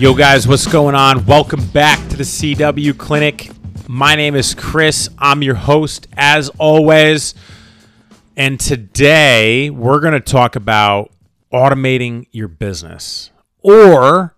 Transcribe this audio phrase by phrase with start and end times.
[0.00, 1.26] Yo, guys, what's going on?
[1.26, 3.50] Welcome back to the CW Clinic.
[3.86, 5.10] My name is Chris.
[5.18, 7.34] I'm your host, as always.
[8.34, 11.12] And today we're going to talk about
[11.52, 14.34] automating your business, or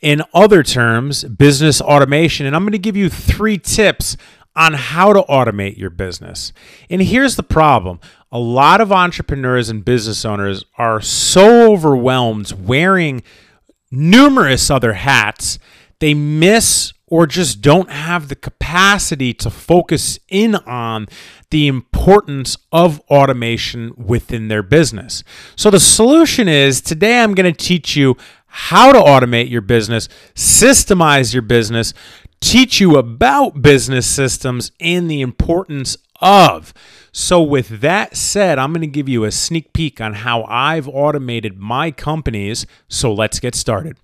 [0.00, 2.46] in other terms, business automation.
[2.46, 4.16] And I'm going to give you three tips
[4.54, 6.52] on how to automate your business.
[6.88, 7.98] And here's the problem
[8.30, 13.24] a lot of entrepreneurs and business owners are so overwhelmed wearing
[13.92, 15.58] numerous other hats,
[16.00, 21.06] they miss or just don't have the capacity to focus in on
[21.50, 25.22] the importance of automation within their business.
[25.54, 28.16] So, the solution is today I'm going to teach you
[28.46, 31.92] how to automate your business, systemize your business,
[32.40, 36.72] teach you about business systems and the importance of.
[37.14, 40.88] So, with that said, I'm going to give you a sneak peek on how I've
[40.88, 42.66] automated my companies.
[42.88, 43.98] So, let's get started.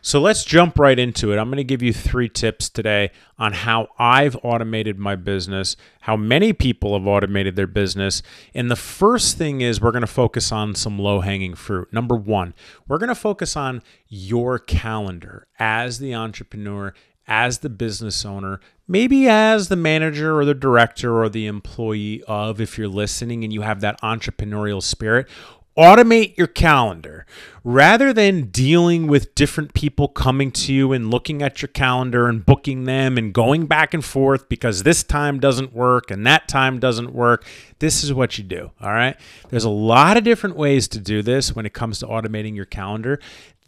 [0.00, 1.38] So, let's jump right into it.
[1.38, 6.16] I'm going to give you three tips today on how I've automated my business, how
[6.16, 8.22] many people have automated their business.
[8.54, 11.92] And the first thing is we're going to focus on some low hanging fruit.
[11.92, 12.54] Number one,
[12.86, 16.94] we're going to focus on your calendar as the entrepreneur
[17.26, 22.60] as the business owner, maybe as the manager or the director or the employee of,
[22.60, 25.28] if you're listening and you have that entrepreneurial spirit,
[25.76, 27.26] automate your calendar.
[27.64, 32.44] Rather than dealing with different people coming to you and looking at your calendar and
[32.44, 36.78] booking them and going back and forth because this time doesn't work and that time
[36.78, 37.46] doesn't work
[37.78, 39.16] this is what you do all right?
[39.48, 42.66] There's a lot of different ways to do this when it comes to automating your
[42.66, 43.18] calendar.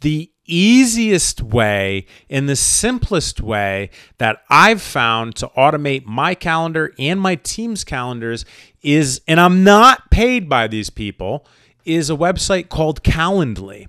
[0.01, 7.19] The easiest way and the simplest way that I've found to automate my calendar and
[7.19, 8.45] my team's calendars
[8.81, 11.45] is, and I'm not paid by these people,
[11.85, 13.87] is a website called Calendly.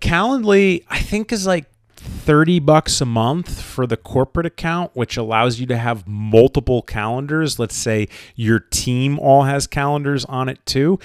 [0.00, 1.66] Calendly, I think, is like
[1.98, 7.58] 30 bucks a month for the corporate account, which allows you to have multiple calendars.
[7.58, 10.98] Let's say your team all has calendars on it too.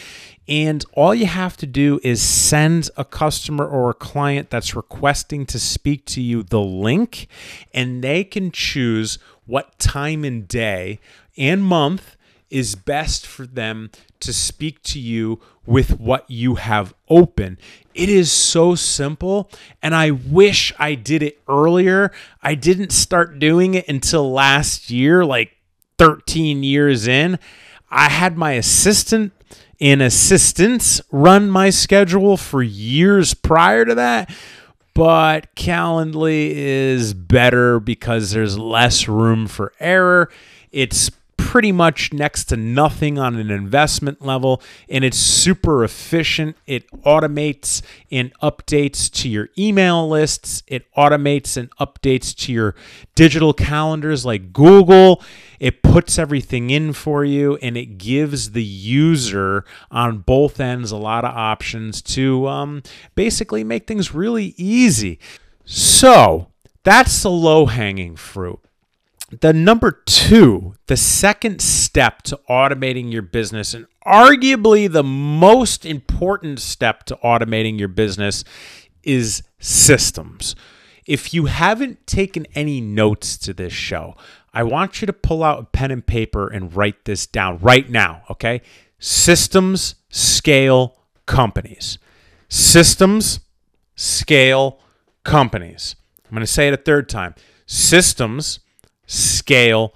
[0.48, 5.46] And all you have to do is send a customer or a client that's requesting
[5.48, 7.28] to speak to you the link,
[7.74, 11.00] and they can choose what time and day
[11.38, 12.16] and month
[12.54, 17.58] is best for them to speak to you with what you have open.
[17.96, 19.50] It is so simple,
[19.82, 22.12] and I wish I did it earlier.
[22.44, 25.58] I didn't start doing it until last year, like
[25.98, 27.40] 13 years in.
[27.90, 29.34] I had my assistant
[29.80, 34.34] in assistants run my schedule for years prior to that.
[34.94, 40.30] But Calendly is better because there's less room for error.
[40.72, 41.10] It's
[41.54, 44.60] pretty much next to nothing on an investment level,
[44.90, 46.58] and it's super efficient.
[46.66, 52.74] It automates and updates to your email lists, it automates and updates to your
[53.14, 55.22] digital calendars like Google.
[55.60, 60.98] It puts everything in for you, and it gives the user on both ends a
[60.98, 62.82] lot of options to um,
[63.14, 65.20] basically make things really easy.
[65.66, 66.48] So,
[66.82, 68.60] that's the low hanging fruit.
[69.42, 76.60] The number two, the second step to automating your business, and arguably the most important
[76.60, 78.44] step to automating your business,
[79.02, 80.56] is systems.
[81.06, 84.16] If you haven't taken any notes to this show,
[84.54, 87.90] I want you to pull out a pen and paper and write this down right
[87.90, 88.62] now, okay?
[89.00, 91.98] Systems scale companies.
[92.50, 93.40] Systems
[93.96, 94.80] scale
[95.24, 95.96] companies.
[96.26, 97.36] I'm going to say it a third time.
[97.66, 98.60] Systems
[99.06, 99.94] scale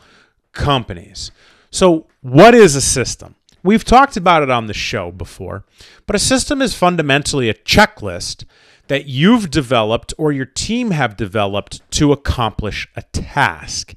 [0.53, 1.31] companies.
[1.69, 3.35] So, what is a system?
[3.63, 5.65] We've talked about it on the show before,
[6.05, 8.45] but a system is fundamentally a checklist
[8.87, 13.93] that you've developed or your team have developed to accomplish a task.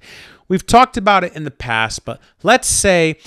[0.48, 3.18] We've talked about it in the past, but let's say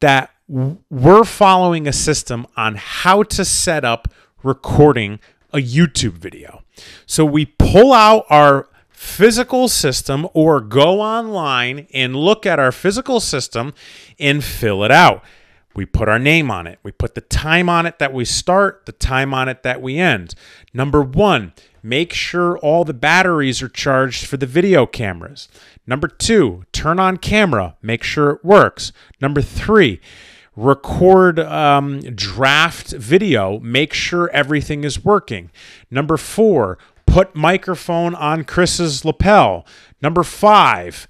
[0.00, 4.08] that we're following a system on how to set up
[4.42, 5.20] recording
[5.52, 6.62] a YouTube video.
[7.06, 8.68] So we pull out our
[9.02, 13.74] physical system or go online and look at our physical system
[14.20, 15.24] and fill it out.
[15.74, 16.78] we put our name on it.
[16.82, 19.96] We put the time on it that we start, the time on it that we
[19.98, 20.34] end.
[20.74, 21.52] Number one,
[21.82, 25.48] make sure all the batteries are charged for the video cameras.
[25.86, 28.92] Number two, turn on camera, make sure it works.
[29.20, 30.00] Number three,
[30.54, 35.50] record um, draft video, make sure everything is working.
[35.90, 39.66] Number four, put microphone on Chris's lapel.
[40.00, 41.06] Number five,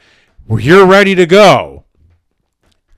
[0.48, 1.84] you're ready to go.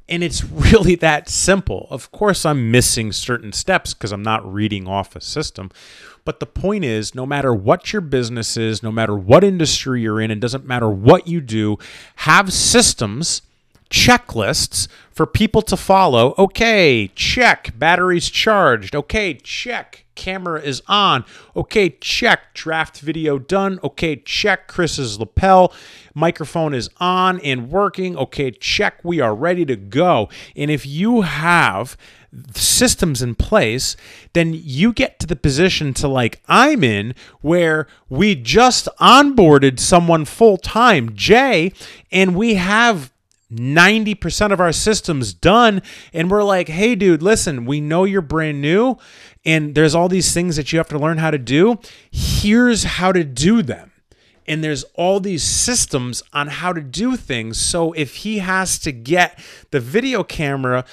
[0.09, 1.87] And it's really that simple.
[1.91, 5.71] Of course, I'm missing certain steps because I'm not reading off a system.
[6.25, 10.21] But the point is, no matter what your business is, no matter what industry you're
[10.21, 11.79] in, it doesn't matter what you do,
[12.17, 13.43] have systems,
[13.91, 16.35] checklists for people to follow.
[16.37, 18.97] Okay, check, batteries charged.
[18.97, 21.25] Okay, check, camera is on.
[21.55, 23.79] Okay, check, draft video done.
[23.85, 25.73] Okay, check, Chris's lapel
[26.15, 28.17] microphone is on and working.
[28.17, 30.29] Okay, check, we are ready to go.
[30.57, 31.97] And if you have
[32.55, 33.97] systems in place,
[34.33, 40.25] then you get to the position to like I'm in where we just onboarded someone
[40.25, 41.73] full time, Jay,
[42.11, 43.13] and we have
[43.53, 45.83] 90% of our systems done
[46.13, 48.97] and we're like, "Hey dude, listen, we know you're brand new
[49.45, 51.79] and there's all these things that you have to learn how to do.
[52.11, 53.91] Here's how to do them."
[54.47, 57.59] and there's all these systems on how to do things.
[57.59, 59.39] So if he has to get
[59.71, 60.85] the video camera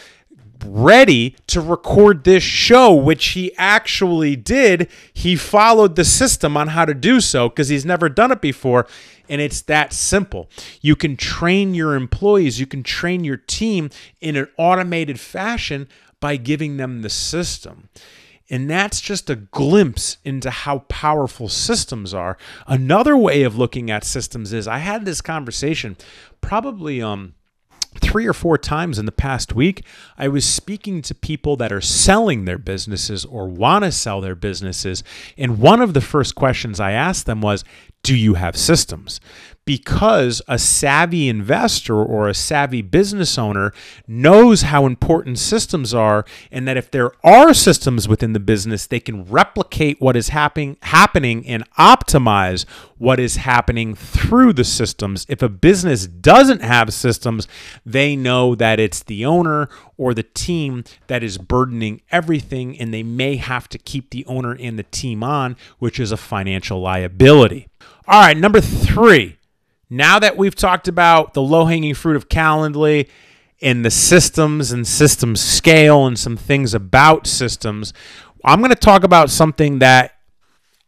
[0.66, 4.90] ready to record this show, which he actually did.
[5.14, 8.88] He followed the system on how to do so because he's never done it before.
[9.30, 10.50] And it's that simple.
[10.82, 15.88] You can train your employees, you can train your team in an automated fashion
[16.20, 17.90] by giving them the system.
[18.50, 22.38] And that's just a glimpse into how powerful systems are.
[22.68, 25.96] Another way of looking at systems is I had this conversation
[26.42, 27.36] probably um
[28.00, 29.86] three or four times in the past week,
[30.18, 34.36] I was speaking to people that are selling their businesses or want to sell their
[34.36, 35.04] businesses.
[35.38, 37.64] And one of the first questions I asked them was,
[38.04, 39.20] Do you have systems?
[39.66, 43.72] Because a savvy investor or a savvy business owner
[44.08, 49.00] knows how important systems are and that if there are systems within the business they
[49.00, 52.66] can replicate what is happening happening and optimize
[52.98, 55.26] what is happening through the systems.
[55.30, 57.48] If a business doesn't have systems
[57.86, 63.04] they know that it's the owner or the team that is burdening everything and they
[63.04, 67.68] may have to keep the owner and the team on which is a financial liability.
[68.08, 69.38] All right number 3
[69.92, 73.10] now that we've talked about the low hanging fruit of Calendly
[73.62, 77.94] and the systems and system scale and some things about systems,
[78.46, 80.18] I'm going to talk about something that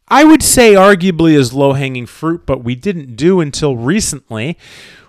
[0.08, 4.58] I would say arguably is low hanging fruit, but we didn't do until recently,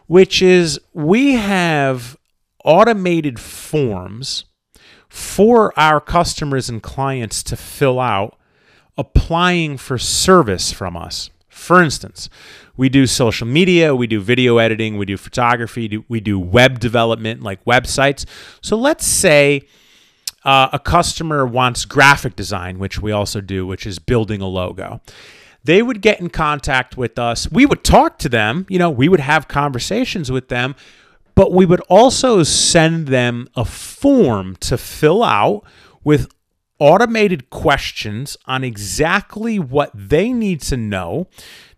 [0.07, 2.17] which is we have
[2.65, 4.45] automated forms
[5.09, 8.37] for our customers and clients to fill out
[8.99, 11.31] applying for service from us.
[11.65, 12.29] For instance,
[12.77, 17.43] we do social media, we do video editing, we do photography, we do web development
[17.43, 18.27] like websites.
[18.61, 19.63] So let's say
[20.45, 25.01] uh, a customer wants graphic design, which we also do, which is building a logo.
[25.65, 27.51] They would get in contact with us.
[27.51, 30.75] We would talk to them, you know, we would have conversations with them,
[31.35, 35.65] but we would also send them a form to fill out
[36.05, 36.34] with
[36.79, 41.29] automated questions on exactly what they need to know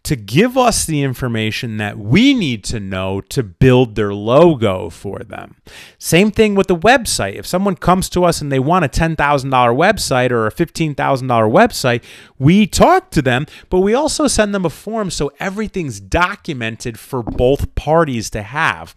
[0.07, 5.19] to give us the information that we need to know to build their logo for
[5.19, 5.57] them.
[5.99, 7.35] Same thing with the website.
[7.35, 12.05] If someone comes to us and they want a $10,000 website or a $15,000 website,
[12.39, 17.25] we talk to them, but we also send them a form so everything's documented for
[17.25, 18.95] both parties to have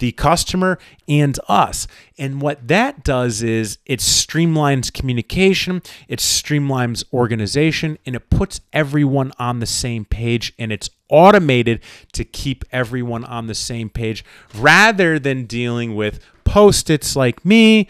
[0.00, 0.78] the customer
[1.08, 1.86] and us.
[2.18, 9.32] And what that does is it streamlines communication, it streamlines organization, and it puts everyone
[9.38, 11.80] on the same page and it's automated
[12.12, 17.86] to keep everyone on the same page rather than dealing with post its like me.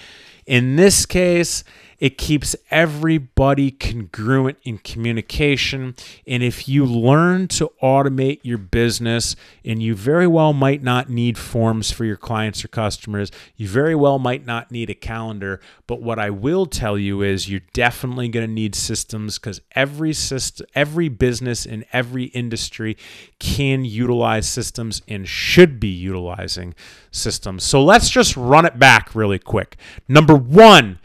[0.47, 1.65] In this case,
[2.01, 5.95] it keeps everybody congruent in communication.
[6.27, 11.37] And if you learn to automate your business, and you very well might not need
[11.37, 15.61] forms for your clients or customers, you very well might not need a calendar.
[15.87, 20.15] But what I will tell you is you're definitely going to need systems because every
[20.15, 22.97] system, every business in every industry
[23.39, 26.75] can utilize systems and should be utilizing
[27.11, 27.63] systems.
[27.63, 29.77] So let's just run it back really quick.
[30.09, 30.99] Number one,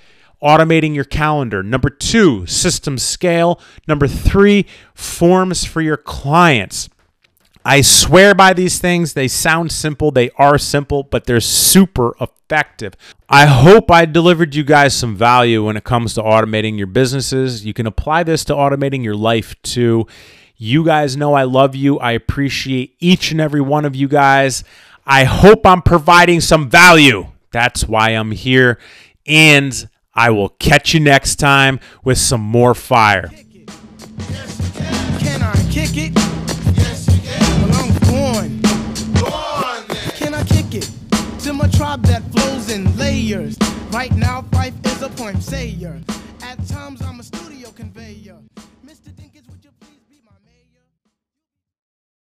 [0.45, 1.63] automating your calendar.
[1.63, 3.59] Number two, system scale.
[3.87, 6.87] Number three, forms for your clients.
[7.67, 9.13] I swear by these things.
[9.13, 12.93] They sound simple, they are simple, but they're super effective.
[13.27, 17.65] I hope I delivered you guys some value when it comes to automating your businesses.
[17.65, 20.05] You can apply this to automating your life too.
[20.57, 21.97] You guys know I love you.
[21.97, 24.63] I appreciate each and every one of you guys.
[25.07, 27.27] I hope I'm providing some value.
[27.51, 28.77] That's why I'm here.
[29.25, 33.29] And I will catch you next time with some more fire.